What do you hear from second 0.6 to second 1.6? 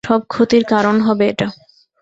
কারন হবে এটা।